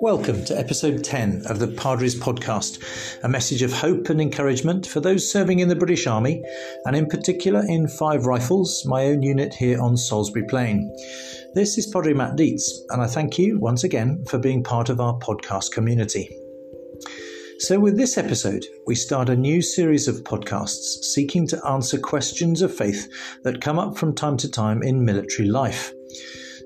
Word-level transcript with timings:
Welcome 0.00 0.44
to 0.46 0.58
episode 0.58 1.04
10 1.04 1.46
of 1.46 1.60
the 1.60 1.68
Padres 1.68 2.18
podcast, 2.18 2.82
a 3.22 3.28
message 3.28 3.62
of 3.62 3.72
hope 3.72 4.10
and 4.10 4.20
encouragement 4.20 4.86
for 4.86 4.98
those 4.98 5.30
serving 5.30 5.60
in 5.60 5.68
the 5.68 5.76
British 5.76 6.08
Army, 6.08 6.42
and 6.84 6.96
in 6.96 7.06
particular 7.06 7.64
in 7.68 7.86
Five 7.86 8.26
Rifles, 8.26 8.84
my 8.86 9.04
own 9.04 9.22
unit 9.22 9.54
here 9.54 9.80
on 9.80 9.96
Salisbury 9.96 10.46
Plain. 10.46 10.92
This 11.54 11.78
is 11.78 11.86
Padre 11.86 12.12
Matt 12.12 12.34
Dietz, 12.34 12.82
and 12.90 13.00
I 13.00 13.06
thank 13.06 13.38
you 13.38 13.60
once 13.60 13.84
again 13.84 14.24
for 14.28 14.38
being 14.38 14.64
part 14.64 14.88
of 14.88 15.00
our 15.00 15.16
podcast 15.20 15.70
community. 15.70 16.28
So, 17.60 17.78
with 17.78 17.96
this 17.96 18.18
episode, 18.18 18.66
we 18.88 18.96
start 18.96 19.28
a 19.28 19.36
new 19.36 19.62
series 19.62 20.08
of 20.08 20.24
podcasts 20.24 21.04
seeking 21.04 21.46
to 21.46 21.66
answer 21.66 21.98
questions 21.98 22.62
of 22.62 22.74
faith 22.74 23.08
that 23.44 23.60
come 23.60 23.78
up 23.78 23.96
from 23.96 24.14
time 24.14 24.36
to 24.38 24.50
time 24.50 24.82
in 24.82 25.04
military 25.04 25.48
life. 25.48 25.92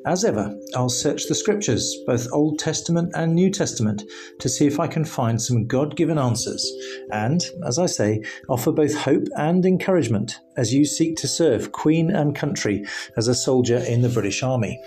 As 0.07 0.25
ever, 0.25 0.57
I'll 0.75 0.89
search 0.89 1.27
the 1.27 1.35
scriptures, 1.35 1.95
both 2.07 2.29
Old 2.33 2.59
Testament 2.59 3.13
and 3.15 3.35
New 3.35 3.51
Testament, 3.51 4.05
to 4.39 4.49
see 4.49 4.67
if 4.67 4.81
I 4.81 4.87
can 4.87 5.05
find 5.05 5.41
some 5.41 5.67
God 5.67 5.97
given 5.97 6.19
answers, 6.19 6.71
and, 7.13 7.45
as 7.67 7.79
I 7.79 7.87
say, 7.87 8.23
offer 8.49 8.73
both 8.73 8.97
hope 8.97 9.25
and 9.37 9.67
encouragement 9.67 10.41
as 10.57 10.73
you 10.73 10.85
seek 10.85 11.17
to 11.17 11.29
serve 11.29 11.73
Queen 11.73 12.11
and 12.11 12.35
country 12.35 12.85
as 13.17 13.29
a 13.29 13.35
soldier 13.35 13.79
in 13.79 14.03
the 14.03 14.09
British 14.09 14.43
Army. 14.43 14.81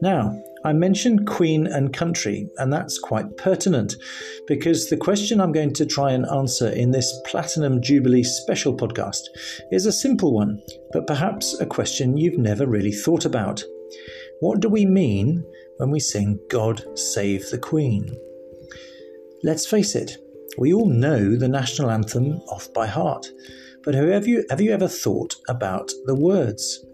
Now, 0.00 0.40
I 0.64 0.72
mentioned 0.72 1.26
Queen 1.26 1.66
and 1.66 1.92
country, 1.92 2.48
and 2.56 2.72
that's 2.72 2.98
quite 2.98 3.36
pertinent 3.36 3.96
because 4.46 4.88
the 4.88 4.96
question 4.96 5.40
I'm 5.40 5.52
going 5.52 5.74
to 5.74 5.84
try 5.84 6.12
and 6.12 6.24
answer 6.26 6.68
in 6.68 6.90
this 6.90 7.12
Platinum 7.26 7.82
Jubilee 7.82 8.22
special 8.22 8.74
podcast 8.74 9.22
is 9.70 9.84
a 9.84 9.92
simple 9.92 10.32
one, 10.32 10.62
but 10.92 11.06
perhaps 11.06 11.58
a 11.60 11.66
question 11.66 12.16
you've 12.16 12.38
never 12.38 12.66
really 12.66 12.92
thought 12.92 13.24
about. 13.26 13.62
What 14.40 14.60
do 14.60 14.68
we 14.68 14.86
mean 14.86 15.44
when 15.78 15.90
we 15.90 16.00
sing 16.00 16.38
God 16.48 16.84
Save 16.98 17.50
the 17.50 17.58
Queen? 17.58 18.16
Let's 19.42 19.66
face 19.66 19.94
it, 19.94 20.16
we 20.58 20.72
all 20.72 20.88
know 20.88 21.36
the 21.36 21.48
national 21.48 21.90
anthem 21.90 22.40
off 22.48 22.72
by 22.72 22.86
heart, 22.86 23.26
but 23.84 23.94
have 23.94 24.26
you, 24.26 24.44
have 24.50 24.60
you 24.60 24.72
ever 24.72 24.88
thought 24.88 25.34
about 25.48 25.92
the 26.06 26.14
words? 26.14 26.84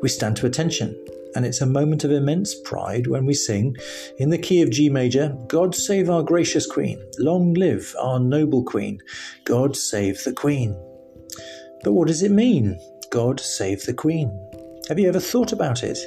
We 0.00 0.08
stand 0.08 0.36
to 0.38 0.46
attention, 0.46 0.96
and 1.34 1.44
it's 1.44 1.60
a 1.60 1.66
moment 1.66 2.04
of 2.04 2.10
immense 2.10 2.54
pride 2.60 3.06
when 3.06 3.26
we 3.26 3.34
sing, 3.34 3.76
in 4.18 4.30
the 4.30 4.38
key 4.38 4.62
of 4.62 4.70
G 4.70 4.88
major, 4.88 5.36
God 5.46 5.74
save 5.74 6.08
our 6.08 6.22
gracious 6.22 6.66
Queen, 6.66 7.02
long 7.18 7.52
live 7.54 7.94
our 8.00 8.18
noble 8.18 8.64
Queen, 8.64 9.00
God 9.44 9.76
save 9.76 10.22
the 10.24 10.32
Queen. 10.32 10.76
But 11.84 11.92
what 11.92 12.08
does 12.08 12.22
it 12.22 12.32
mean, 12.32 12.78
God 13.10 13.40
save 13.40 13.84
the 13.84 13.94
Queen? 13.94 14.47
Have 14.88 14.98
you 14.98 15.06
ever 15.06 15.20
thought 15.20 15.52
about 15.52 15.82
it? 15.82 15.98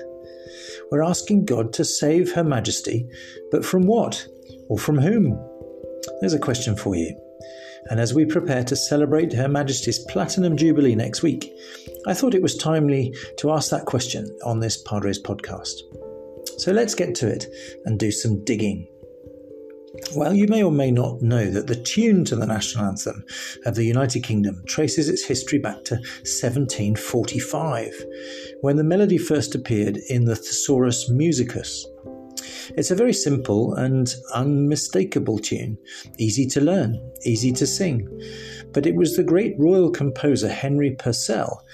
We're 0.89 1.03
asking 1.03 1.45
God 1.45 1.71
to 1.73 1.85
save 1.85 2.33
Her 2.33 2.43
Majesty, 2.43 3.07
but 3.51 3.63
from 3.63 3.83
what? 3.83 4.27
Or 4.69 4.79
from 4.79 4.97
whom? 4.97 5.39
There's 6.19 6.33
a 6.33 6.39
question 6.39 6.75
for 6.75 6.95
you. 6.95 7.15
And 7.91 7.99
as 7.99 8.15
we 8.15 8.25
prepare 8.25 8.63
to 8.63 8.75
celebrate 8.75 9.33
Her 9.33 9.47
Majesty's 9.47 9.99
Platinum 10.05 10.57
Jubilee 10.57 10.95
next 10.95 11.21
week, 11.21 11.53
I 12.07 12.15
thought 12.15 12.33
it 12.33 12.41
was 12.41 12.57
timely 12.57 13.15
to 13.37 13.51
ask 13.51 13.69
that 13.69 13.85
question 13.85 14.27
on 14.43 14.59
this 14.59 14.81
Padres 14.81 15.21
podcast. 15.21 15.73
So 16.57 16.71
let's 16.71 16.95
get 16.95 17.13
to 17.15 17.27
it 17.27 17.45
and 17.85 17.99
do 17.99 18.09
some 18.09 18.43
digging. 18.43 18.87
Well, 20.15 20.33
you 20.33 20.47
may 20.47 20.63
or 20.63 20.71
may 20.71 20.89
not 20.89 21.21
know 21.21 21.49
that 21.49 21.67
the 21.67 21.75
tune 21.75 22.23
to 22.25 22.35
the 22.37 22.45
national 22.45 22.85
anthem 22.85 23.25
of 23.65 23.75
the 23.75 23.83
United 23.83 24.23
Kingdom 24.23 24.63
traces 24.65 25.09
its 25.09 25.25
history 25.25 25.59
back 25.59 25.83
to 25.85 25.95
1745, 25.95 28.05
when 28.61 28.77
the 28.77 28.85
melody 28.85 29.17
first 29.17 29.53
appeared 29.53 29.97
in 30.07 30.23
the 30.23 30.35
Thesaurus 30.35 31.11
Musicus. 31.11 31.83
It's 32.77 32.91
a 32.91 32.95
very 32.95 33.11
simple 33.11 33.73
and 33.73 34.15
unmistakable 34.33 35.39
tune, 35.39 35.77
easy 36.17 36.45
to 36.47 36.61
learn, 36.61 36.97
easy 37.25 37.51
to 37.51 37.67
sing. 37.67 38.07
But 38.73 38.85
it 38.85 38.95
was 38.95 39.17
the 39.17 39.23
great 39.23 39.59
royal 39.59 39.91
composer 39.91 40.47
Henry 40.47 40.91
Purcell 40.91 41.65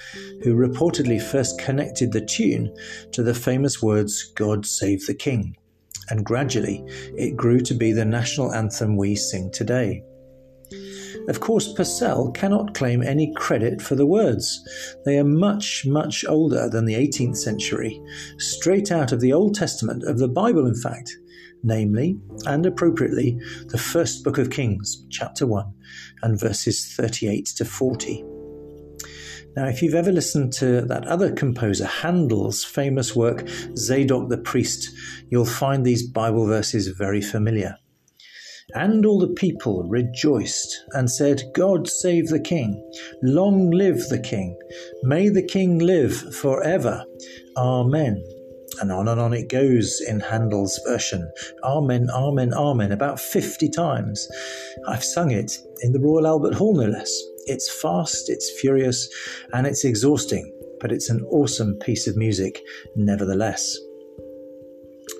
who 0.42 0.56
reportedly 0.56 1.22
first 1.22 1.60
connected 1.60 2.10
the 2.10 2.24
tune 2.24 2.74
to 3.12 3.22
the 3.22 3.34
famous 3.34 3.80
words, 3.80 4.32
God 4.34 4.66
Save 4.66 5.06
the 5.06 5.14
King 5.14 5.54
and 6.10 6.24
gradually 6.24 6.84
it 7.16 7.36
grew 7.36 7.60
to 7.60 7.74
be 7.74 7.92
the 7.92 8.04
national 8.04 8.54
anthem 8.54 8.96
we 8.96 9.14
sing 9.14 9.50
today. 9.50 10.02
Of 11.28 11.40
course, 11.40 11.72
Purcell 11.72 12.30
cannot 12.32 12.74
claim 12.74 13.02
any 13.02 13.32
credit 13.34 13.82
for 13.82 13.94
the 13.94 14.06
words. 14.06 14.62
They 15.04 15.18
are 15.18 15.24
much, 15.24 15.84
much 15.86 16.24
older 16.26 16.70
than 16.70 16.86
the 16.86 16.94
18th 16.94 17.36
century, 17.36 18.00
straight 18.38 18.90
out 18.90 19.12
of 19.12 19.20
the 19.20 19.32
Old 19.32 19.54
Testament, 19.54 20.04
of 20.04 20.18
the 20.18 20.28
Bible, 20.28 20.66
in 20.66 20.74
fact, 20.74 21.14
namely, 21.62 22.18
and 22.46 22.64
appropriately, 22.64 23.38
the 23.66 23.78
first 23.78 24.24
book 24.24 24.38
of 24.38 24.50
Kings, 24.50 25.04
chapter 25.10 25.46
1, 25.46 25.66
and 26.22 26.40
verses 26.40 26.94
38 26.94 27.44
to 27.56 27.64
40. 27.64 28.37
Now, 29.56 29.66
if 29.66 29.82
you've 29.82 29.94
ever 29.94 30.12
listened 30.12 30.52
to 30.54 30.82
that 30.82 31.06
other 31.06 31.32
composer, 31.32 31.86
Handel's 31.86 32.64
famous 32.64 33.16
work, 33.16 33.48
Zadok 33.76 34.28
the 34.28 34.38
Priest, 34.38 34.88
you'll 35.30 35.44
find 35.44 35.84
these 35.84 36.08
Bible 36.08 36.46
verses 36.46 36.88
very 36.88 37.20
familiar. 37.20 37.76
And 38.74 39.06
all 39.06 39.18
the 39.18 39.28
people 39.28 39.82
rejoiced 39.84 40.84
and 40.92 41.10
said, 41.10 41.42
God 41.54 41.88
save 41.88 42.28
the 42.28 42.40
King. 42.40 42.82
Long 43.22 43.70
live 43.70 44.08
the 44.08 44.20
King. 44.20 44.58
May 45.02 45.30
the 45.30 45.42
King 45.42 45.78
live 45.78 46.34
forever. 46.34 47.04
Amen. 47.56 48.22
And 48.80 48.92
on 48.92 49.08
and 49.08 49.20
on 49.20 49.32
it 49.32 49.48
goes 49.48 50.00
in 50.00 50.20
Handel's 50.20 50.80
version. 50.86 51.30
Amen, 51.64 52.08
Amen, 52.10 52.52
Amen, 52.54 52.92
about 52.92 53.18
50 53.20 53.68
times. 53.70 54.28
I've 54.86 55.04
sung 55.04 55.30
it 55.30 55.58
in 55.82 55.92
the 55.92 56.00
Royal 56.00 56.26
Albert 56.26 56.54
Hall, 56.54 56.74
no 56.74 56.86
less. 56.86 57.10
It's 57.46 57.70
fast, 57.70 58.28
it's 58.28 58.50
furious, 58.60 59.08
and 59.52 59.66
it's 59.66 59.84
exhausting, 59.84 60.52
but 60.80 60.92
it's 60.92 61.10
an 61.10 61.24
awesome 61.30 61.78
piece 61.80 62.06
of 62.06 62.16
music 62.16 62.62
nevertheless. 62.94 63.76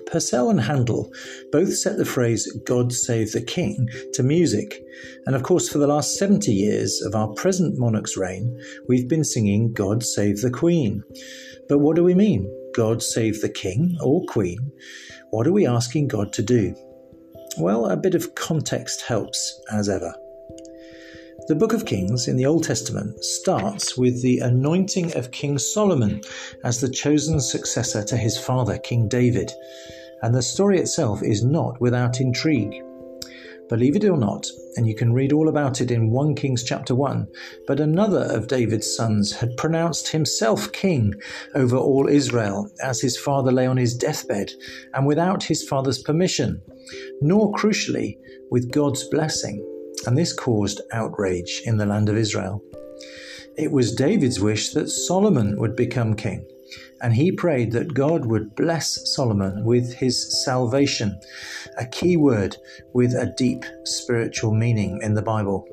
Purcell 0.05 0.49
and 0.49 0.61
Handel 0.61 1.11
both 1.51 1.75
set 1.75 1.97
the 1.97 2.05
phrase 2.05 2.51
God 2.65 2.91
Save 2.91 3.31
the 3.31 3.41
King 3.41 3.87
to 4.13 4.23
music, 4.23 4.83
and 5.25 5.35
of 5.35 5.43
course, 5.43 5.69
for 5.69 5.77
the 5.77 5.87
last 5.87 6.15
70 6.15 6.51
years 6.51 7.01
of 7.01 7.13
our 7.15 7.27
present 7.33 7.77
monarch's 7.77 8.17
reign, 8.17 8.59
we've 8.87 9.07
been 9.07 9.23
singing 9.23 9.71
God 9.71 10.03
Save 10.03 10.41
the 10.41 10.49
Queen. 10.49 11.03
But 11.67 11.79
what 11.79 11.95
do 11.95 12.03
we 12.03 12.15
mean? 12.15 12.51
God 12.79 13.03
save 13.03 13.41
the 13.41 13.49
king 13.49 13.97
or 14.01 14.23
queen? 14.23 14.71
What 15.31 15.45
are 15.45 15.51
we 15.51 15.67
asking 15.67 16.07
God 16.07 16.31
to 16.31 16.41
do? 16.41 16.73
Well, 17.57 17.87
a 17.87 17.97
bit 17.97 18.15
of 18.15 18.35
context 18.35 19.01
helps, 19.01 19.61
as 19.69 19.89
ever. 19.89 20.15
The 21.49 21.55
book 21.55 21.73
of 21.73 21.85
Kings 21.85 22.29
in 22.29 22.37
the 22.37 22.45
Old 22.45 22.63
Testament 22.63 23.21
starts 23.21 23.97
with 23.97 24.21
the 24.21 24.39
anointing 24.39 25.13
of 25.17 25.31
King 25.31 25.57
Solomon 25.57 26.21
as 26.63 26.79
the 26.79 26.89
chosen 26.89 27.41
successor 27.41 28.01
to 28.01 28.15
his 28.15 28.37
father, 28.37 28.77
King 28.77 29.09
David, 29.09 29.51
and 30.21 30.33
the 30.33 30.41
story 30.41 30.79
itself 30.79 31.21
is 31.21 31.43
not 31.43 31.81
without 31.81 32.21
intrigue. 32.21 32.81
Believe 33.69 33.95
it 33.95 34.03
or 34.03 34.17
not, 34.17 34.47
and 34.75 34.87
you 34.87 34.95
can 34.95 35.13
read 35.13 35.31
all 35.31 35.47
about 35.47 35.79
it 35.79 35.91
in 35.91 36.09
1 36.09 36.33
Kings 36.33 36.63
chapter 36.63 36.95
1, 36.95 37.27
but 37.67 37.79
another 37.79 38.23
of 38.23 38.47
David's 38.47 38.95
sons 38.95 39.31
had 39.31 39.55
pronounced 39.57 40.07
himself 40.07 40.71
king 40.71 41.13
over 41.53 41.77
all 41.77 42.07
Israel 42.07 42.71
as 42.81 42.99
his 42.99 43.15
father 43.15 43.51
lay 43.51 43.67
on 43.67 43.77
his 43.77 43.95
deathbed 43.95 44.51
and 44.95 45.05
without 45.05 45.43
his 45.43 45.63
father's 45.63 46.01
permission, 46.01 46.59
nor 47.21 47.53
crucially, 47.53 48.17
with 48.49 48.71
God's 48.71 49.03
blessing, 49.09 49.63
and 50.07 50.17
this 50.17 50.33
caused 50.33 50.81
outrage 50.91 51.61
in 51.65 51.77
the 51.77 51.85
land 51.85 52.09
of 52.09 52.17
Israel. 52.17 52.63
It 53.55 53.71
was 53.71 53.93
David's 53.93 54.39
wish 54.39 54.73
that 54.73 54.89
Solomon 54.89 55.59
would 55.59 55.75
become 55.75 56.15
king 56.15 56.43
and 57.01 57.13
he 57.13 57.31
prayed 57.31 57.71
that 57.71 57.93
God 57.93 58.25
would 58.25 58.55
bless 58.55 59.13
Solomon 59.15 59.63
with 59.63 59.93
his 59.93 60.43
salvation, 60.43 61.19
a 61.77 61.85
key 61.85 62.17
word 62.17 62.57
with 62.93 63.13
a 63.13 63.33
deep 63.37 63.65
spiritual 63.85 64.53
meaning 64.53 64.99
in 65.01 65.13
the 65.13 65.21
Bible. 65.21 65.67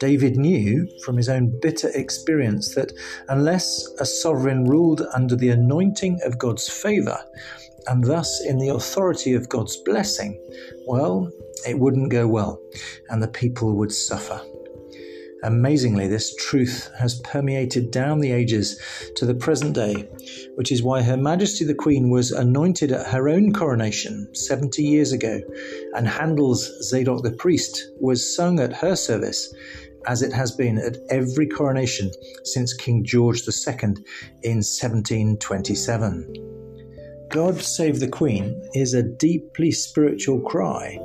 David 0.00 0.36
knew 0.36 0.88
from 1.04 1.16
his 1.16 1.28
own 1.28 1.58
bitter 1.60 1.90
experience 1.94 2.74
that 2.74 2.92
unless 3.28 3.86
a 4.00 4.06
sovereign 4.06 4.64
ruled 4.64 5.02
under 5.14 5.36
the 5.36 5.50
anointing 5.50 6.20
of 6.24 6.38
God's 6.38 6.68
favour, 6.68 7.18
and 7.86 8.04
thus 8.04 8.40
in 8.46 8.58
the 8.58 8.70
authority 8.70 9.34
of 9.34 9.48
God's 9.48 9.76
blessing, 9.84 10.40
well, 10.86 11.30
it 11.66 11.78
wouldn't 11.78 12.10
go 12.10 12.26
well, 12.26 12.60
and 13.08 13.22
the 13.22 13.28
people 13.28 13.76
would 13.76 13.92
suffer. 13.92 14.40
Amazingly, 15.44 16.08
this 16.08 16.34
truth 16.36 16.90
has 16.98 17.20
permeated 17.20 17.90
down 17.90 18.20
the 18.20 18.32
ages 18.32 18.80
to 19.16 19.26
the 19.26 19.34
present 19.34 19.74
day, 19.74 20.08
which 20.54 20.72
is 20.72 20.82
why 20.82 21.02
Her 21.02 21.18
Majesty 21.18 21.66
the 21.66 21.74
Queen 21.74 22.08
was 22.08 22.32
anointed 22.32 22.90
at 22.90 23.08
her 23.08 23.28
own 23.28 23.52
coronation 23.52 24.34
70 24.34 24.82
years 24.82 25.12
ago, 25.12 25.42
and 25.94 26.08
Handel's 26.08 26.64
Zadok 26.88 27.22
the 27.22 27.32
Priest 27.32 27.90
was 28.00 28.34
sung 28.34 28.58
at 28.58 28.72
her 28.72 28.96
service, 28.96 29.52
as 30.06 30.22
it 30.22 30.32
has 30.32 30.52
been 30.52 30.78
at 30.78 30.96
every 31.10 31.46
coronation 31.46 32.10
since 32.44 32.72
King 32.72 33.04
George 33.04 33.42
II 33.46 33.96
in 34.42 34.62
1727. 34.62 37.28
God 37.30 37.60
Save 37.60 38.00
the 38.00 38.08
Queen 38.08 38.58
is 38.72 38.94
a 38.94 39.02
deeply 39.02 39.72
spiritual 39.72 40.40
cry, 40.40 40.98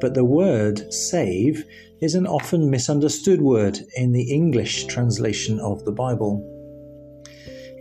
but 0.00 0.14
the 0.14 0.24
word 0.24 0.92
save 0.92 1.64
is 2.00 2.14
an 2.14 2.26
often 2.26 2.70
misunderstood 2.70 3.40
word 3.40 3.78
in 3.96 4.12
the 4.12 4.30
English 4.30 4.84
translation 4.86 5.58
of 5.60 5.84
the 5.84 5.92
Bible. 5.92 6.52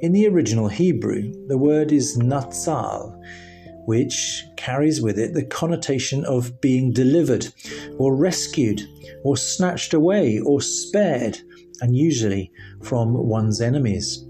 In 0.01 0.13
the 0.13 0.27
original 0.27 0.67
Hebrew, 0.67 1.33
the 1.47 1.57
word 1.57 1.91
is 1.91 2.17
natsal, 2.17 3.19
which 3.85 4.43
carries 4.57 5.01
with 5.01 5.19
it 5.19 5.33
the 5.33 5.45
connotation 5.45 6.23
of 6.25 6.59
being 6.61 6.93
delivered, 6.93 7.47
or 7.97 8.15
rescued, 8.15 8.81
or 9.23 9.37
snatched 9.37 9.93
away, 9.93 10.39
or 10.39 10.61
spared, 10.61 11.39
and 11.81 11.95
usually 11.95 12.51
from 12.81 13.13
one's 13.13 13.61
enemies. 13.61 14.25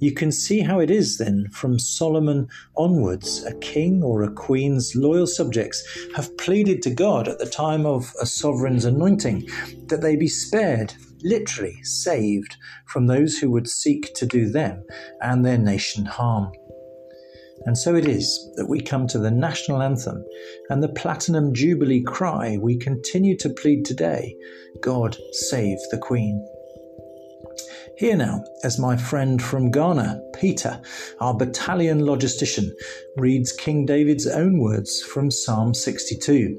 You 0.00 0.12
can 0.12 0.30
see 0.30 0.60
how 0.60 0.78
it 0.78 0.90
is 0.90 1.18
then, 1.18 1.48
from 1.50 1.78
Solomon 1.78 2.48
onwards, 2.76 3.44
a 3.44 3.54
king 3.58 4.02
or 4.02 4.22
a 4.22 4.30
queen's 4.30 4.94
loyal 4.94 5.26
subjects 5.26 5.82
have 6.14 6.36
pleaded 6.38 6.82
to 6.82 6.90
God 6.90 7.26
at 7.26 7.38
the 7.38 7.46
time 7.46 7.84
of 7.84 8.12
a 8.20 8.26
sovereign's 8.26 8.84
anointing 8.84 9.48
that 9.88 10.00
they 10.00 10.14
be 10.14 10.28
spared, 10.28 10.94
literally 11.22 11.82
saved, 11.82 12.56
from 12.86 13.06
those 13.06 13.38
who 13.38 13.50
would 13.50 13.68
seek 13.68 14.14
to 14.14 14.26
do 14.26 14.48
them 14.48 14.84
and 15.20 15.44
their 15.44 15.58
nation 15.58 16.04
harm. 16.04 16.52
And 17.66 17.76
so 17.76 17.96
it 17.96 18.06
is 18.06 18.52
that 18.54 18.68
we 18.68 18.80
come 18.80 19.08
to 19.08 19.18
the 19.18 19.32
national 19.32 19.82
anthem 19.82 20.24
and 20.70 20.80
the 20.80 20.88
Platinum 20.88 21.52
Jubilee 21.52 22.02
cry 22.02 22.56
we 22.56 22.78
continue 22.78 23.36
to 23.38 23.50
plead 23.50 23.84
today 23.84 24.36
God 24.80 25.16
save 25.32 25.78
the 25.90 25.98
Queen. 25.98 26.46
Here 27.98 28.16
now, 28.16 28.44
as 28.62 28.78
my 28.78 28.96
friend 28.96 29.42
from 29.42 29.72
Ghana, 29.72 30.22
Peter, 30.38 30.80
our 31.18 31.34
battalion 31.34 32.02
logistician, 32.02 32.70
reads 33.16 33.50
King 33.50 33.86
David's 33.86 34.24
own 34.24 34.60
words 34.60 35.02
from 35.02 35.32
Psalm 35.32 35.74
62. 35.74 36.56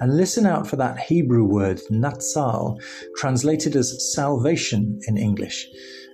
And 0.00 0.16
listen 0.16 0.46
out 0.46 0.66
for 0.66 0.74
that 0.74 0.98
Hebrew 0.98 1.44
word, 1.44 1.80
natsal, 1.92 2.76
translated 3.16 3.76
as 3.76 4.12
salvation 4.12 4.98
in 5.06 5.16
English, 5.16 5.68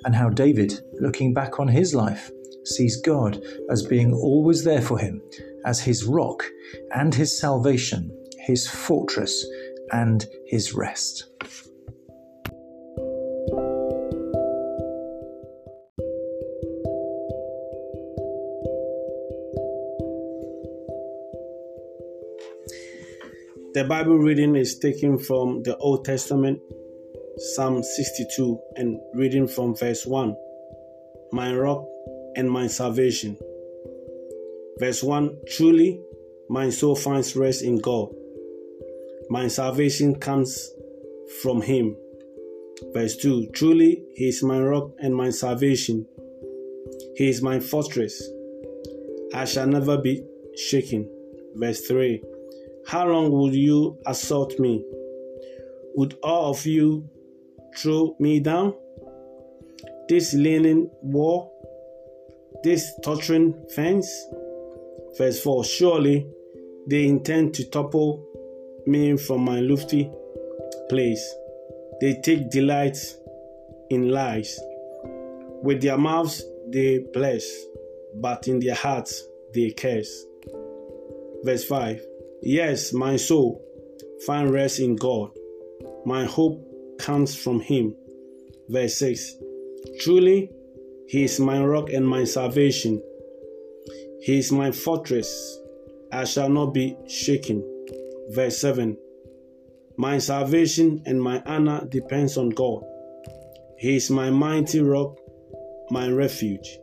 and 0.05 0.14
how 0.14 0.29
David, 0.29 0.79
looking 1.00 1.32
back 1.32 1.58
on 1.58 1.69
his 1.69 1.94
life, 1.94 2.31
sees 2.67 3.00
God 3.00 3.43
as 3.70 3.82
being 3.82 4.12
always 4.12 4.62
there 4.62 4.82
for 4.82 4.99
him, 4.99 5.23
as 5.64 5.81
his 5.81 6.05
rock 6.05 6.44
and 6.94 7.14
his 7.14 7.41
salvation, 7.41 8.14
his 8.41 8.69
fortress 8.69 9.46
and 9.91 10.26
his 10.46 10.75
rest. 10.75 11.31
The 23.75 23.82
Bible 23.82 24.19
reading 24.19 24.55
is 24.55 24.79
taken 24.79 25.19
from 25.19 25.65
the 25.65 25.76
Old 25.79 26.05
Testament, 26.05 26.61
Psalm 27.56 27.82
62, 27.82 28.56
and 28.76 29.00
reading 29.15 29.49
from 29.49 29.75
verse 29.75 30.06
1 30.06 30.37
My 31.32 31.53
rock 31.53 31.85
and 32.37 32.49
my 32.49 32.69
salvation. 32.69 33.37
Verse 34.79 35.03
1 35.03 35.38
Truly, 35.49 36.00
my 36.49 36.71
soul 36.71 36.94
finds 36.94 37.35
rest 37.35 37.65
in 37.65 37.81
God. 37.81 38.11
My 39.29 39.49
salvation 39.49 40.20
comes 40.20 40.70
from 41.43 41.61
Him. 41.61 41.97
Verse 42.93 43.17
2 43.17 43.49
Truly, 43.55 44.05
He 44.15 44.29
is 44.29 44.41
my 44.44 44.61
rock 44.61 44.93
and 45.00 45.17
my 45.17 45.31
salvation. 45.31 46.06
He 47.17 47.29
is 47.29 47.43
my 47.43 47.59
fortress. 47.59 48.23
I 49.35 49.44
shall 49.47 49.67
never 49.67 49.99
be 49.99 50.25
shaken. 50.55 51.11
Verse 51.56 51.81
3 51.88 52.23
how 52.87 53.09
long 53.09 53.31
will 53.31 53.55
you 53.55 53.99
assault 54.07 54.59
me? 54.61 54.85
Would 55.97 56.19
all 56.23 56.51
of 56.51 56.67
you 56.67 57.09
throw 57.77 58.15
me 58.19 58.41
down? 58.41 58.75
This 60.09 60.35
leaning 60.35 60.91
wall, 61.01 61.51
this 62.63 62.93
tottering 63.03 63.55
fence? 63.75 64.11
Verse 65.17 65.41
4 65.41 65.65
Surely 65.65 66.27
they 66.87 67.07
intend 67.07 67.55
to 67.55 67.71
topple 67.71 68.23
me 68.87 69.17
from 69.17 69.45
my 69.45 69.61
lofty 69.61 70.11
place. 70.91 71.35
They 72.01 72.21
take 72.21 72.51
delight 72.51 72.99
in 73.89 74.11
lies. 74.11 74.61
With 75.63 75.81
their 75.81 75.97
mouths 75.97 76.43
they 76.69 76.99
bless, 77.15 77.47
but 78.17 78.47
in 78.47 78.61
their 78.61 78.75
hearts 78.75 79.27
they 79.55 79.71
curse. 79.71 80.27
Verse 81.45 81.65
5 81.65 82.14
Yes, 82.46 82.93
my 82.93 83.17
soul, 83.17 83.64
find 84.26 84.50
rest 84.50 84.79
in 84.79 84.96
God. 84.96 85.31
My 86.05 86.26
hope 86.26 86.62
comes 86.99 87.35
from 87.35 87.58
Him. 87.58 87.94
Verse 88.69 88.99
6 88.99 89.37
Truly, 90.00 90.50
He 91.08 91.25
is 91.25 91.41
my 91.41 91.64
rock 91.64 91.88
and 91.88 92.06
my 92.06 92.25
salvation. 92.25 93.02
He 94.20 94.41
is 94.41 94.52
my 94.52 94.73
fortress. 94.73 95.58
I 96.12 96.25
shall 96.25 96.50
not 96.50 96.75
be 96.75 96.99
shaken. 97.08 97.64
Verse 98.29 98.58
7 98.58 98.99
My 99.96 100.19
salvation 100.19 101.02
and 101.06 101.23
my 101.23 101.43
honor 101.46 101.87
depends 101.88 102.37
on 102.37 102.50
God. 102.50 102.82
He 103.79 103.96
is 103.96 104.11
my 104.11 104.29
mighty 104.29 104.81
rock, 104.81 105.19
my 105.91 106.11
refuge. 106.11 106.79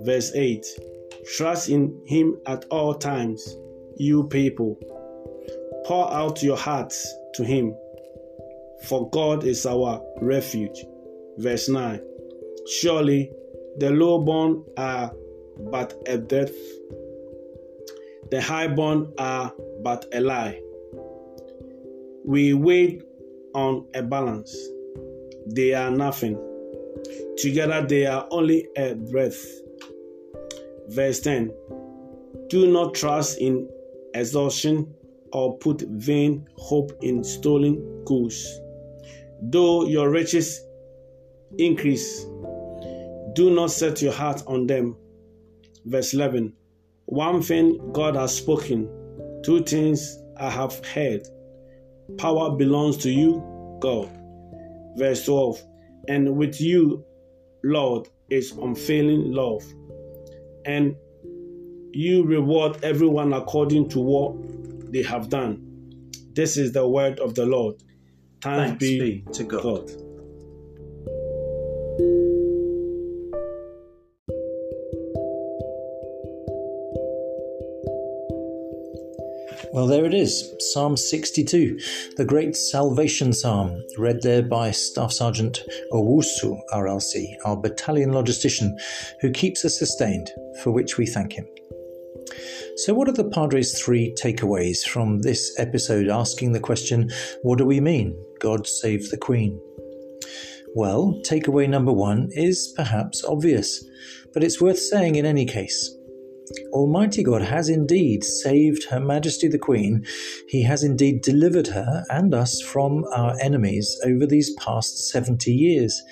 Verse 0.00 0.32
8 0.34 0.66
Trust 1.36 1.68
in 1.68 2.02
Him 2.08 2.40
at 2.48 2.64
all 2.72 2.94
times 2.94 3.56
you 3.98 4.24
people. 4.28 4.78
Pour 5.86 6.12
out 6.12 6.42
your 6.42 6.56
hearts 6.56 7.14
to 7.34 7.44
Him, 7.44 7.74
for 8.84 9.08
God 9.10 9.44
is 9.44 9.66
our 9.66 10.02
refuge. 10.20 10.84
Verse 11.38 11.68
9 11.68 12.00
Surely 12.66 13.30
the 13.78 13.90
lowborn 13.90 14.64
are 14.76 15.12
but 15.70 15.94
a 16.06 16.18
death, 16.18 16.52
the 18.30 18.40
highborn 18.40 19.12
are 19.18 19.52
but 19.82 20.04
a 20.12 20.20
lie. 20.20 20.60
We 22.24 22.54
wait 22.54 23.02
on 23.54 23.86
a 23.94 24.02
balance, 24.02 24.56
they 25.46 25.74
are 25.74 25.90
nothing. 25.90 26.44
Together 27.38 27.86
they 27.86 28.06
are 28.06 28.26
only 28.30 28.66
a 28.76 28.94
breath. 28.94 29.42
Verse 30.88 31.20
10 31.20 31.52
Do 32.48 32.70
not 32.70 32.94
trust 32.94 33.38
in 33.38 33.68
exhaustion 34.18 34.94
or 35.32 35.58
put 35.58 35.82
vain 35.82 36.46
hope 36.56 36.92
in 37.02 37.22
stolen 37.22 38.04
goods. 38.04 38.60
Though 39.42 39.86
your 39.86 40.10
riches 40.10 40.60
increase, 41.58 42.24
do 43.34 43.50
not 43.54 43.70
set 43.70 44.02
your 44.02 44.12
heart 44.12 44.42
on 44.46 44.66
them. 44.66 44.96
Verse 45.84 46.12
11 46.14 46.52
One 47.06 47.42
thing 47.42 47.92
God 47.92 48.16
has 48.16 48.36
spoken, 48.36 48.88
two 49.44 49.62
things 49.62 50.18
I 50.38 50.50
have 50.50 50.84
heard. 50.84 51.26
Power 52.16 52.56
belongs 52.56 52.96
to 52.98 53.10
you, 53.10 53.42
God. 53.80 54.10
Verse 54.96 55.24
12 55.24 55.62
And 56.08 56.36
with 56.36 56.60
you, 56.60 57.04
Lord, 57.62 58.08
is 58.30 58.52
unfailing 58.52 59.32
love. 59.32 59.62
And 60.64 60.96
you 61.92 62.24
reward 62.24 62.78
everyone 62.82 63.32
according 63.32 63.88
to 63.90 64.00
what 64.00 64.92
they 64.92 65.02
have 65.02 65.28
done. 65.28 65.64
This 66.34 66.56
is 66.56 66.72
the 66.72 66.86
word 66.86 67.18
of 67.20 67.34
the 67.34 67.46
Lord. 67.46 67.76
Thanks, 68.40 68.68
Thanks 68.68 68.80
be, 68.80 69.22
be, 69.22 69.32
to 69.32 69.44
God. 69.44 69.62
God. 69.62 69.90
Well, 79.72 79.86
there 79.86 80.06
it 80.06 80.14
is, 80.14 80.54
Psalm 80.72 80.96
62, 80.96 81.78
the 82.16 82.24
great 82.24 82.56
salvation 82.56 83.32
psalm, 83.32 83.82
read 83.98 84.22
there 84.22 84.42
by 84.42 84.70
Staff 84.70 85.12
Sergeant 85.12 85.60
Owusu 85.92 86.58
RLC, 86.72 87.34
our 87.44 87.56
battalion 87.56 88.10
logistician, 88.10 88.72
who 89.20 89.30
keeps 89.30 89.64
us 89.64 89.78
sustained, 89.78 90.30
for 90.62 90.70
which 90.70 90.96
we 90.96 91.06
thank 91.06 91.32
him. 91.32 91.46
So, 92.76 92.94
what 92.94 93.08
are 93.08 93.12
the 93.12 93.28
Padres' 93.28 93.80
three 93.80 94.14
takeaways 94.22 94.84
from 94.84 95.20
this 95.20 95.58
episode 95.58 96.08
asking 96.08 96.52
the 96.52 96.60
question, 96.60 97.10
What 97.42 97.58
do 97.58 97.64
we 97.64 97.80
mean? 97.80 98.16
God 98.40 98.66
save 98.66 99.10
the 99.10 99.16
Queen? 99.16 99.60
Well, 100.74 101.20
takeaway 101.24 101.68
number 101.68 101.92
one 101.92 102.28
is 102.32 102.72
perhaps 102.76 103.24
obvious, 103.24 103.84
but 104.32 104.44
it's 104.44 104.60
worth 104.60 104.78
saying 104.78 105.16
in 105.16 105.26
any 105.26 105.46
case. 105.46 105.94
Almighty 106.72 107.22
God 107.22 107.42
has 107.42 107.68
indeed 107.68 108.24
saved 108.24 108.84
Her 108.84 109.00
Majesty 109.00 109.48
the 109.48 109.58
Queen. 109.58 110.04
He 110.48 110.62
has 110.62 110.82
indeed 110.82 111.22
delivered 111.22 111.66
her 111.68 112.04
and 112.10 112.34
us 112.34 112.60
from 112.60 113.04
our 113.14 113.36
enemies 113.40 113.98
over 114.04 114.26
these 114.26 114.54
past 114.54 115.08
70 115.08 115.50
years. 115.52 116.02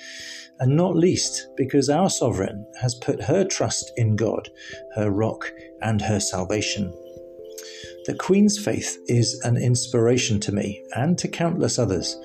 And 0.60 0.76
not 0.76 0.96
least 0.96 1.48
because 1.56 1.88
our 1.88 2.10
sovereign 2.10 2.66
has 2.80 2.94
put 2.94 3.22
her 3.22 3.44
trust 3.44 3.92
in 3.96 4.16
God, 4.16 4.48
her 4.94 5.10
rock, 5.10 5.52
and 5.82 6.00
her 6.00 6.20
salvation. 6.20 6.92
The 8.06 8.14
Queen's 8.14 8.58
faith 8.58 8.98
is 9.08 9.40
an 9.42 9.56
inspiration 9.56 10.38
to 10.40 10.52
me 10.52 10.82
and 10.94 11.18
to 11.18 11.28
countless 11.28 11.78
others, 11.78 12.16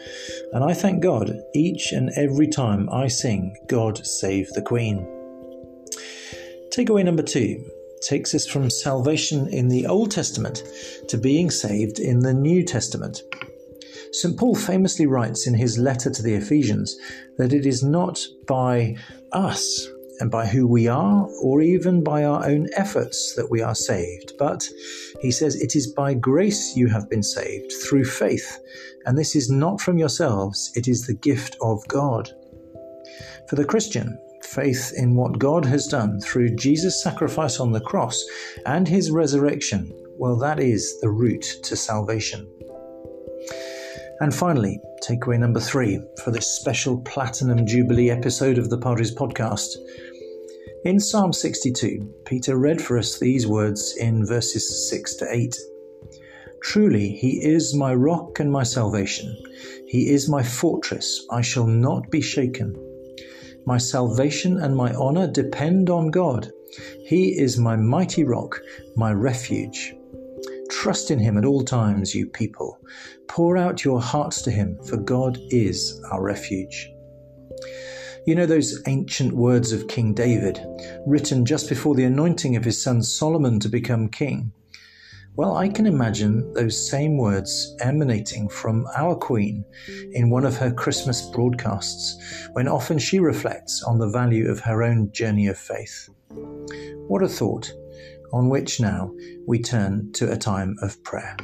and 0.54 0.64
I 0.64 0.74
thank 0.74 1.02
God 1.02 1.34
each 1.56 1.92
and 1.92 2.12
every 2.16 2.48
time 2.48 2.88
I 2.92 3.08
sing 3.08 3.58
God 3.68 4.06
Save 4.06 4.50
the 4.50 4.62
Queen. 4.62 5.08
Takeaway 6.70 7.04
number 7.04 7.24
two 7.24 7.66
takes 8.02 8.34
us 8.34 8.46
from 8.48 8.70
salvation 8.70 9.48
in 9.48 9.68
the 9.68 9.88
Old 9.88 10.12
Testament 10.12 10.64
to 11.08 11.18
being 11.18 11.50
saved 11.50 12.00
in 12.00 12.20
the 12.20 12.34
New 12.34 12.64
Testament. 12.64 13.24
St. 14.12 14.38
Paul 14.38 14.56
famously 14.56 15.06
writes 15.06 15.48
in 15.48 15.54
his 15.54 15.78
letter 15.78 16.10
to 16.10 16.22
the 16.22 16.34
Ephesians 16.34 16.98
that 17.38 17.54
it 17.54 17.66
is 17.66 17.82
not 17.82 18.20
by 18.48 18.96
us 19.32 19.88
and 20.20 20.30
by 20.30 20.46
who 20.46 20.68
we 20.68 20.88
are, 20.88 21.28
or 21.42 21.62
even 21.62 22.04
by 22.04 22.24
our 22.24 22.46
own 22.46 22.68
efforts 22.76 23.34
that 23.36 23.50
we 23.50 23.62
are 23.62 23.74
saved. 23.74 24.34
But 24.38 24.68
he 25.20 25.32
says, 25.32 25.56
It 25.56 25.76
is 25.76 25.92
by 25.94 26.14
grace 26.14 26.76
you 26.76 26.88
have 26.90 27.10
been 27.10 27.24
saved, 27.24 27.72
through 27.84 28.06
faith, 28.06 28.60
and 29.06 29.18
this 29.18 29.36
is 29.36 29.50
not 29.50 29.82
from 29.82 29.98
yourselves, 29.98 30.72
it 30.76 30.88
is 30.88 31.08
the 31.08 31.16
gift 31.16 31.58
of 31.62 31.86
God. 31.88 32.30
For 33.50 33.56
the 33.56 33.66
Christian, 33.66 34.16
faith 34.44 34.94
in 34.96 35.16
what 35.16 35.40
God 35.40 35.66
has 35.66 35.88
done 35.88 36.20
through 36.22 36.56
Jesus' 36.56 37.02
sacrifice 37.02 37.60
on 37.60 37.72
the 37.72 37.82
cross 37.82 38.24
and 38.66 38.88
his 38.88 39.10
resurrection, 39.10 39.92
well, 40.20 40.38
that 40.38 40.60
is 40.60 41.00
the 41.02 41.10
route 41.10 41.46
to 41.64 41.76
salvation. 41.76 42.48
And 44.22 44.36
finally, 44.36 44.80
takeaway 45.04 45.40
number 45.40 45.60
three 45.60 46.00
for 46.24 46.30
this 46.30 46.46
special 46.46 47.02
Platinum 47.02 47.66
Jubilee 47.66 48.12
episode 48.12 48.60
of 48.60 48.70
the 48.70 48.78
Padres 48.78 49.12
podcast. 49.12 49.78
In 50.86 51.00
Psalm 51.00 51.34
62, 51.34 52.08
Peter 52.28 52.56
read 52.56 52.80
for 52.80 53.00
us 53.00 53.18
these 53.18 53.48
words 53.48 53.98
in 53.98 54.24
verses 54.28 54.88
6 54.92 55.16
to 55.16 55.28
8. 55.28 55.58
Truly, 56.62 57.10
he 57.10 57.44
is 57.44 57.74
my 57.74 57.96
rock 57.96 58.40
and 58.40 58.52
my 58.52 58.62
salvation. 58.62 59.36
He 59.88 60.12
is 60.12 60.30
my 60.30 60.44
fortress. 60.44 61.26
I 61.32 61.42
shall 61.42 61.66
not 61.66 62.12
be 62.12 62.22
shaken. 62.22 62.76
My 63.66 63.80
salvation 63.80 64.60
and 64.60 64.76
my 64.76 64.94
honor 64.94 65.32
depend 65.32 65.90
on 65.90 66.12
God. 66.12 66.52
He 67.04 67.40
is 67.40 67.58
my 67.58 67.76
mighty 67.76 68.24
rock, 68.24 68.62
my 68.96 69.14
refuge. 69.14 69.96
Trust 70.82 71.12
in 71.12 71.20
him 71.20 71.38
at 71.38 71.46
all 71.46 71.64
times, 71.64 72.16
you 72.16 72.26
people. 72.26 72.80
Pour 73.28 73.56
out 73.56 73.86
your 73.86 74.02
hearts 74.02 74.42
to 74.42 74.50
him, 74.50 74.80
for 74.84 74.98
God 74.98 75.38
is 75.52 76.02
our 76.12 76.24
refuge. 76.24 76.92
You 78.26 78.34
know 78.34 78.48
those 78.48 78.82
ancient 78.88 79.34
words 79.34 79.74
of 79.74 79.88
King 79.88 80.16
David, 80.16 80.60
written 81.06 81.46
just 81.46 81.70
before 81.70 81.94
the 81.94 82.06
anointing 82.06 82.56
of 82.56 82.66
his 82.66 82.82
son 82.82 83.04
Solomon 83.04 83.60
to 83.60 83.70
become 83.70 84.10
king? 84.10 84.52
Well, 85.36 85.56
I 85.56 85.70
can 85.70 85.86
imagine 85.86 86.52
those 86.54 86.90
same 86.90 87.16
words 87.16 87.76
emanating 87.82 88.50
from 88.50 88.88
our 88.98 89.14
Queen 89.14 89.64
in 90.14 90.32
one 90.32 90.46
of 90.46 90.58
her 90.58 90.74
Christmas 90.74 91.22
broadcasts, 91.30 92.18
when 92.54 92.68
often 92.68 92.98
she 92.98 93.20
reflects 93.20 93.84
on 93.84 94.00
the 94.00 94.10
value 94.10 94.50
of 94.50 94.60
her 94.62 94.82
own 94.82 95.12
journey 95.12 95.46
of 95.46 95.60
faith. 95.60 96.10
What 97.08 97.22
a 97.22 97.28
thought, 97.28 97.72
on 98.34 98.50
which 98.50 98.80
now 98.80 99.12
we 99.48 99.62
turn 99.62 100.12
to 100.14 100.32
a 100.32 100.38
time 100.38 100.76
of 100.82 101.04
prayer. 101.04 101.36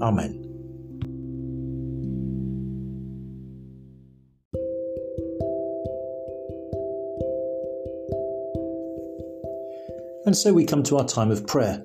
Amen. 0.00 0.44
And 10.28 10.36
so 10.36 10.52
we 10.52 10.66
come 10.66 10.82
to 10.82 10.98
our 10.98 11.06
time 11.06 11.30
of 11.30 11.46
prayer, 11.46 11.82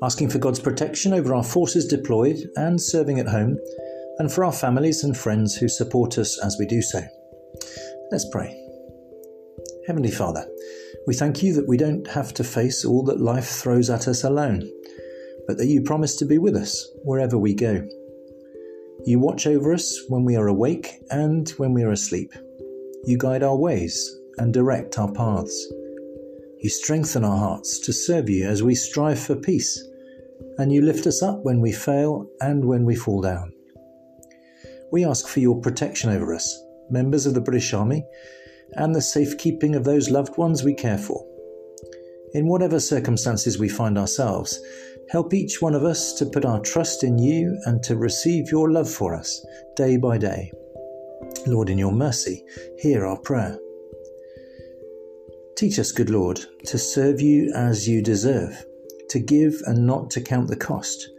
asking 0.00 0.28
for 0.30 0.38
God's 0.38 0.60
protection 0.60 1.12
over 1.12 1.34
our 1.34 1.42
forces 1.42 1.86
deployed 1.86 2.36
and 2.54 2.80
serving 2.80 3.18
at 3.18 3.26
home, 3.26 3.58
and 4.18 4.30
for 4.30 4.44
our 4.44 4.52
families 4.52 5.02
and 5.02 5.16
friends 5.16 5.56
who 5.56 5.68
support 5.68 6.16
us 6.16 6.38
as 6.38 6.56
we 6.56 6.66
do 6.66 6.82
so. 6.82 7.00
Let's 8.12 8.28
pray. 8.30 8.56
Heavenly 9.88 10.12
Father, 10.12 10.46
we 11.06 11.14
thank 11.14 11.42
you 11.42 11.54
that 11.54 11.68
we 11.68 11.76
don't 11.76 12.06
have 12.08 12.34
to 12.34 12.44
face 12.44 12.84
all 12.84 13.02
that 13.04 13.20
life 13.20 13.48
throws 13.48 13.90
at 13.90 14.06
us 14.06 14.24
alone, 14.24 14.70
but 15.46 15.56
that 15.58 15.66
you 15.66 15.82
promise 15.82 16.16
to 16.16 16.26
be 16.26 16.38
with 16.38 16.54
us 16.54 16.86
wherever 17.04 17.38
we 17.38 17.54
go. 17.54 17.86
You 19.06 19.18
watch 19.18 19.46
over 19.46 19.72
us 19.72 19.98
when 20.08 20.24
we 20.24 20.36
are 20.36 20.46
awake 20.46 21.02
and 21.10 21.48
when 21.50 21.72
we 21.72 21.82
are 21.82 21.92
asleep. 21.92 22.32
You 23.04 23.16
guide 23.16 23.42
our 23.42 23.56
ways 23.56 24.14
and 24.36 24.52
direct 24.52 24.98
our 24.98 25.10
paths. 25.10 25.72
You 26.58 26.68
strengthen 26.68 27.24
our 27.24 27.38
hearts 27.38 27.78
to 27.80 27.92
serve 27.92 28.28
you 28.28 28.46
as 28.46 28.62
we 28.62 28.74
strive 28.74 29.18
for 29.18 29.34
peace, 29.34 29.82
and 30.58 30.70
you 30.70 30.82
lift 30.82 31.06
us 31.06 31.22
up 31.22 31.40
when 31.42 31.62
we 31.62 31.72
fail 31.72 32.28
and 32.40 32.62
when 32.64 32.84
we 32.84 32.94
fall 32.94 33.22
down. 33.22 33.52
We 34.92 35.06
ask 35.06 35.26
for 35.26 35.40
your 35.40 35.58
protection 35.60 36.10
over 36.10 36.34
us, 36.34 36.62
members 36.90 37.24
of 37.24 37.32
the 37.32 37.40
British 37.40 37.72
Army, 37.72 38.04
and 38.74 38.94
the 38.94 39.02
safekeeping 39.02 39.74
of 39.74 39.84
those 39.84 40.10
loved 40.10 40.36
ones 40.36 40.62
we 40.62 40.74
care 40.74 40.98
for. 40.98 41.26
In 42.32 42.46
whatever 42.46 42.78
circumstances 42.78 43.58
we 43.58 43.68
find 43.68 43.98
ourselves, 43.98 44.60
help 45.10 45.34
each 45.34 45.60
one 45.60 45.74
of 45.74 45.84
us 45.84 46.12
to 46.14 46.26
put 46.26 46.44
our 46.44 46.60
trust 46.60 47.02
in 47.02 47.18
you 47.18 47.58
and 47.64 47.82
to 47.82 47.96
receive 47.96 48.50
your 48.50 48.70
love 48.70 48.88
for 48.88 49.14
us 49.14 49.44
day 49.74 49.96
by 49.96 50.16
day. 50.16 50.52
Lord, 51.46 51.70
in 51.70 51.78
your 51.78 51.92
mercy, 51.92 52.44
hear 52.78 53.04
our 53.04 53.18
prayer. 53.18 53.58
Teach 55.56 55.78
us, 55.78 55.92
good 55.92 56.10
Lord, 56.10 56.40
to 56.66 56.78
serve 56.78 57.20
you 57.20 57.52
as 57.54 57.88
you 57.88 58.02
deserve, 58.02 58.64
to 59.08 59.18
give 59.18 59.60
and 59.66 59.86
not 59.86 60.10
to 60.12 60.20
count 60.20 60.48
the 60.48 60.56
cost, 60.56 61.10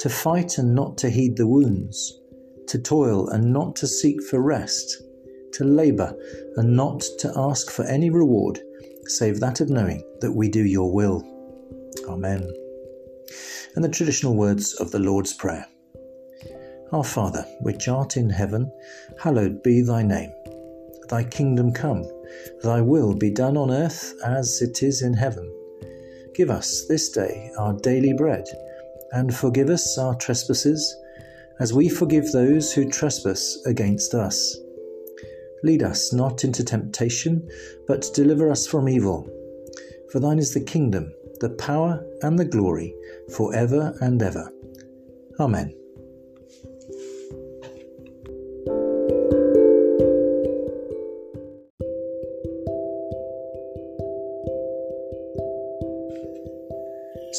to 0.00 0.08
fight 0.08 0.58
and 0.58 0.74
not 0.74 0.96
to 0.98 1.10
heed 1.10 1.36
the 1.36 1.46
wounds, 1.46 2.20
to 2.68 2.78
toil 2.78 3.28
and 3.28 3.52
not 3.52 3.76
to 3.76 3.86
seek 3.86 4.22
for 4.22 4.40
rest, 4.40 5.02
to 5.54 5.64
labour 5.64 6.14
and 6.56 6.76
not 6.76 7.00
to 7.18 7.32
ask 7.36 7.70
for 7.70 7.84
any 7.84 8.10
reward 8.10 8.60
save 9.06 9.40
that 9.40 9.60
of 9.60 9.68
knowing 9.68 10.02
that 10.20 10.32
we 10.32 10.48
do 10.48 10.64
your 10.64 10.92
will. 10.92 11.22
Amen. 12.08 12.48
And 13.74 13.84
the 13.84 13.88
traditional 13.88 14.36
words 14.36 14.74
of 14.74 14.90
the 14.90 14.98
Lord's 14.98 15.32
Prayer 15.32 15.66
Our 16.92 17.04
Father, 17.04 17.44
which 17.60 17.88
art 17.88 18.16
in 18.16 18.30
heaven, 18.30 18.70
hallowed 19.20 19.62
be 19.62 19.82
thy 19.82 20.02
name. 20.02 20.32
Thy 21.08 21.24
kingdom 21.24 21.72
come 21.72 22.04
Thy 22.62 22.80
will 22.80 23.14
be 23.14 23.30
done 23.30 23.56
on 23.56 23.70
earth 23.70 24.14
as 24.24 24.62
it 24.62 24.82
is 24.82 25.02
in 25.02 25.14
heaven. 25.14 25.52
Give 26.34 26.50
us 26.50 26.86
this 26.88 27.10
day 27.10 27.50
our 27.58 27.74
daily 27.74 28.14
bread, 28.14 28.44
and 29.12 29.34
forgive 29.34 29.68
us 29.68 29.98
our 29.98 30.14
trespasses, 30.14 30.96
as 31.60 31.74
we 31.74 31.88
forgive 31.88 32.32
those 32.32 32.72
who 32.72 32.88
trespass 32.88 33.58
against 33.66 34.14
us. 34.14 34.56
Lead 35.64 35.82
us 35.82 36.12
not 36.12 36.44
into 36.44 36.64
temptation, 36.64 37.48
but 37.86 38.10
deliver 38.14 38.50
us 38.50 38.66
from 38.66 38.88
evil. 38.88 39.28
For 40.10 40.20
thine 40.20 40.38
is 40.38 40.52
the 40.52 40.60
kingdom, 40.60 41.12
the 41.40 41.50
power, 41.50 42.04
and 42.22 42.38
the 42.38 42.44
glory, 42.44 42.94
for 43.36 43.54
ever 43.54 43.96
and 44.00 44.20
ever. 44.22 44.50
Amen. 45.40 45.72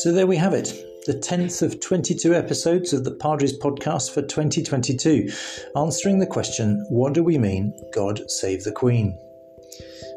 So 0.01 0.11
there 0.11 0.27
we 0.27 0.37
have 0.37 0.53
it, 0.53 0.83
the 1.05 1.13
10th 1.13 1.61
of 1.61 1.81
22 1.81 2.33
episodes 2.33 2.93
of 2.93 3.03
the 3.03 3.15
Padres 3.15 3.57
podcast 3.57 4.13
for 4.13 4.21
2022, 4.21 5.29
answering 5.75 6.19
the 6.19 6.25
question 6.25 6.85
what 6.89 7.13
do 7.13 7.23
we 7.23 7.37
mean, 7.37 7.73
God 7.93 8.21
save 8.31 8.63
the 8.63 8.71
Queen? 8.71 9.17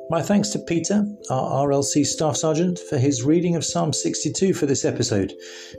My 0.08 0.22
thanks 0.22 0.50
to 0.50 0.60
Peter, 0.60 1.04
our 1.28 1.66
RLC 1.66 2.06
Staff 2.06 2.36
Sergeant, 2.36 2.78
for 2.78 2.98
his 2.98 3.24
reading 3.24 3.56
of 3.56 3.64
Psalm 3.64 3.92
62 3.92 4.54
for 4.54 4.66
this 4.66 4.84
episode, 4.84 5.32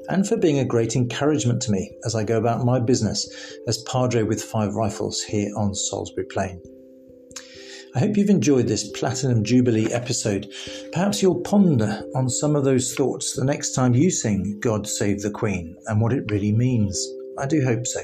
and 0.09 0.27
for 0.27 0.35
being 0.35 0.59
a 0.59 0.65
great 0.65 0.97
encouragement 0.97 1.61
to 1.61 1.71
me 1.71 1.89
as 2.05 2.13
I 2.13 2.25
go 2.25 2.37
about 2.37 2.65
my 2.65 2.77
business 2.77 3.29
as 3.67 3.83
Padre 3.83 4.23
with 4.23 4.43
five 4.43 4.75
rifles 4.75 5.21
here 5.21 5.51
on 5.55 5.73
Salisbury 5.73 6.25
Plain. 6.25 6.61
I 7.97 8.01
hope 8.01 8.15
you've 8.15 8.29
enjoyed 8.29 8.67
this 8.67 8.87
Platinum 8.91 9.43
Jubilee 9.43 9.91
episode. 9.91 10.53
Perhaps 10.93 11.19
you'll 11.19 11.41
ponder 11.41 12.03
on 12.13 12.29
some 12.29 12.55
of 12.55 12.63
those 12.63 12.93
thoughts 12.93 13.33
the 13.33 13.43
next 13.43 13.73
time 13.73 13.95
you 13.95 14.11
sing 14.11 14.59
God 14.59 14.87
Save 14.87 15.23
the 15.23 15.31
Queen 15.31 15.75
and 15.87 15.99
what 15.99 16.13
it 16.13 16.29
really 16.29 16.51
means. 16.51 16.95
I 17.39 17.47
do 17.47 17.65
hope 17.65 17.87
so. 17.87 18.01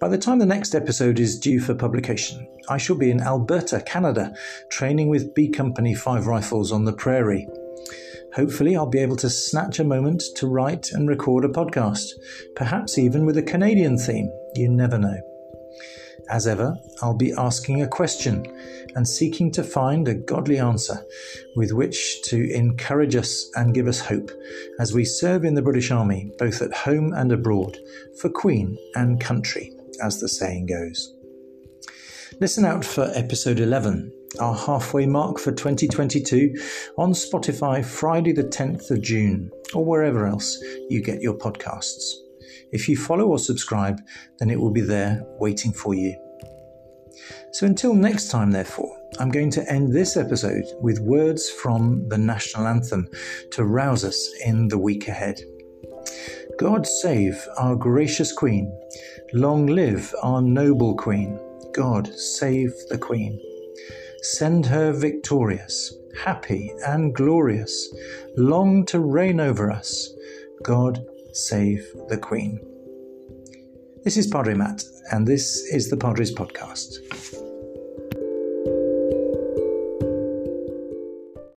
By 0.00 0.08
the 0.08 0.18
time 0.18 0.40
the 0.40 0.46
next 0.46 0.74
episode 0.74 1.20
is 1.20 1.38
due 1.38 1.60
for 1.60 1.76
publication, 1.76 2.44
I 2.68 2.76
shall 2.76 2.96
be 2.96 3.12
in 3.12 3.20
Alberta, 3.20 3.82
Canada, 3.82 4.34
training 4.68 5.10
with 5.10 5.32
B 5.32 5.48
Company 5.48 5.94
5 5.94 6.26
Rifles 6.26 6.72
on 6.72 6.84
the 6.84 6.92
prairie. 6.92 7.46
Hopefully, 8.34 8.74
I'll 8.74 8.84
be 8.84 8.98
able 8.98 9.16
to 9.18 9.30
snatch 9.30 9.78
a 9.78 9.84
moment 9.84 10.24
to 10.34 10.48
write 10.48 10.90
and 10.90 11.08
record 11.08 11.44
a 11.44 11.48
podcast, 11.48 12.08
perhaps 12.56 12.98
even 12.98 13.26
with 13.26 13.38
a 13.38 13.44
Canadian 13.44 13.96
theme. 13.96 14.28
You 14.56 14.70
never 14.70 14.98
know. 14.98 15.35
As 16.28 16.46
ever, 16.46 16.76
I'll 17.02 17.14
be 17.14 17.32
asking 17.32 17.82
a 17.82 17.88
question, 17.88 18.44
and 18.96 19.06
seeking 19.06 19.52
to 19.52 19.62
find 19.62 20.08
a 20.08 20.14
godly 20.14 20.58
answer 20.58 21.04
with 21.54 21.72
which 21.72 22.22
to 22.22 22.50
encourage 22.52 23.14
us 23.14 23.48
and 23.54 23.74
give 23.74 23.86
us 23.86 24.00
hope 24.00 24.30
as 24.80 24.92
we 24.92 25.04
serve 25.04 25.44
in 25.44 25.54
the 25.54 25.62
British 25.62 25.90
Army, 25.90 26.32
both 26.38 26.62
at 26.62 26.72
home 26.72 27.12
and 27.12 27.30
abroad, 27.30 27.78
for 28.20 28.30
Queen 28.30 28.76
and 28.94 29.20
country, 29.20 29.72
as 30.02 30.18
the 30.18 30.28
saying 30.28 30.66
goes. 30.66 31.12
Listen 32.40 32.64
out 32.64 32.84
for 32.84 33.10
episode 33.14 33.60
11, 33.60 34.12
our 34.40 34.54
halfway 34.54 35.06
mark 35.06 35.38
for 35.38 35.52
2022, 35.52 36.54
on 36.98 37.12
Spotify 37.12 37.84
Friday, 37.84 38.32
the 38.32 38.44
10th 38.44 38.90
of 38.90 39.00
June, 39.00 39.50
or 39.74 39.84
wherever 39.84 40.26
else 40.26 40.58
you 40.88 41.02
get 41.02 41.20
your 41.20 41.34
podcasts. 41.34 42.25
If 42.72 42.88
you 42.88 42.96
follow 42.96 43.26
or 43.26 43.38
subscribe, 43.38 44.00
then 44.38 44.50
it 44.50 44.60
will 44.60 44.72
be 44.72 44.80
there 44.80 45.22
waiting 45.38 45.72
for 45.72 45.94
you. 45.94 46.16
So 47.52 47.66
until 47.66 47.94
next 47.94 48.28
time, 48.28 48.50
therefore, 48.50 48.94
I'm 49.18 49.30
going 49.30 49.50
to 49.52 49.72
end 49.72 49.92
this 49.92 50.16
episode 50.16 50.64
with 50.80 51.00
words 51.00 51.48
from 51.48 52.08
the 52.08 52.18
national 52.18 52.66
anthem 52.66 53.08
to 53.52 53.64
rouse 53.64 54.04
us 54.04 54.28
in 54.44 54.68
the 54.68 54.78
week 54.78 55.08
ahead. 55.08 55.40
God 56.58 56.86
save 56.86 57.46
our 57.58 57.76
gracious 57.76 58.32
Queen. 58.32 58.72
Long 59.32 59.66
live 59.66 60.14
our 60.22 60.42
noble 60.42 60.94
Queen. 60.96 61.38
God 61.72 62.08
save 62.14 62.72
the 62.88 62.98
Queen. 62.98 63.40
Send 64.22 64.66
her 64.66 64.92
victorious, 64.92 65.94
happy, 66.24 66.72
and 66.86 67.14
glorious, 67.14 67.94
long 68.36 68.84
to 68.86 69.00
reign 69.00 69.40
over 69.40 69.70
us. 69.70 70.12
God 70.62 71.04
save 71.36 71.86
the 72.08 72.16
Queen. 72.16 72.58
This 74.04 74.16
is 74.16 74.26
Padre 74.26 74.54
Matt, 74.54 74.82
and 75.12 75.26
this 75.26 75.66
is 75.70 75.90
the 75.90 75.96
Padres 75.96 76.34
Podcast. 76.34 77.45